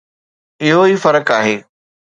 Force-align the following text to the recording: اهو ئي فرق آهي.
اهو 0.63 0.81
ئي 0.87 0.95
فرق 1.03 1.27
آهي. 1.39 1.55